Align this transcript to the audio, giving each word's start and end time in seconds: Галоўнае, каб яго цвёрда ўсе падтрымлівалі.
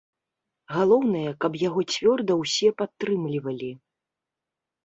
Галоўнае, 0.75 1.25
каб 1.45 1.59
яго 1.67 1.85
цвёрда 1.97 2.33
ўсе 2.41 2.67
падтрымлівалі. 2.83 3.71